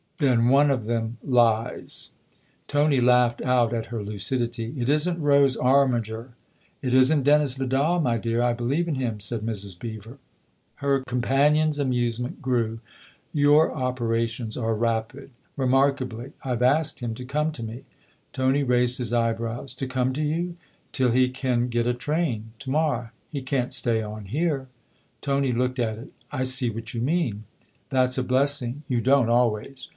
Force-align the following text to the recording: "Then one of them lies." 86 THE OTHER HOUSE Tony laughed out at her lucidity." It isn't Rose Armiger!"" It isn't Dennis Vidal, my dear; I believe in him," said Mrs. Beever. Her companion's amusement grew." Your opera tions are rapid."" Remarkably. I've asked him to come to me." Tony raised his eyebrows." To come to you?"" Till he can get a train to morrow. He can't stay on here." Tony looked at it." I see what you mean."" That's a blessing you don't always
"Then 0.17 0.49
one 0.49 0.69
of 0.71 0.85
them 0.85 1.17
lies." 1.23 2.09
86 2.09 2.09
THE 2.09 2.09
OTHER 2.09 2.11
HOUSE 2.11 2.11
Tony 2.89 2.99
laughed 3.01 3.41
out 3.41 3.73
at 3.73 3.85
her 3.87 4.03
lucidity." 4.03 4.73
It 4.77 4.89
isn't 4.89 5.21
Rose 5.21 5.55
Armiger!"" 5.57 6.31
It 6.83 6.93
isn't 6.93 7.23
Dennis 7.23 7.53
Vidal, 7.55 7.99
my 7.99 8.17
dear; 8.17 8.41
I 8.41 8.53
believe 8.53 8.87
in 8.87 8.95
him," 8.95 9.19
said 9.19 9.41
Mrs. 9.41 9.77
Beever. 9.79 10.17
Her 10.75 10.99
companion's 11.07 11.79
amusement 11.79 12.39
grew." 12.39 12.79
Your 13.33 13.75
opera 13.75 14.27
tions 14.27 14.57
are 14.57 14.75
rapid."" 14.75 15.31
Remarkably. 15.55 16.33
I've 16.43 16.63
asked 16.63 16.99
him 16.99 17.15
to 17.15 17.25
come 17.25 17.51
to 17.53 17.63
me." 17.63 17.83
Tony 18.31 18.63
raised 18.63 18.99
his 18.99 19.13
eyebrows." 19.13 19.73
To 19.75 19.87
come 19.87 20.13
to 20.13 20.21
you?"" 20.23 20.55
Till 20.93 21.11
he 21.11 21.29
can 21.29 21.67
get 21.67 21.87
a 21.87 21.95
train 21.95 22.51
to 22.59 22.69
morrow. 22.69 23.09
He 23.31 23.41
can't 23.41 23.73
stay 23.73 24.01
on 24.03 24.25
here." 24.25 24.67
Tony 25.21 25.51
looked 25.51 25.79
at 25.79 25.97
it." 25.97 26.11
I 26.31 26.43
see 26.43 26.69
what 26.69 26.93
you 26.93 27.01
mean."" 27.01 27.45
That's 27.91 28.19
a 28.19 28.23
blessing 28.23 28.83
you 28.87 28.99
don't 29.01 29.29
always 29.29 29.89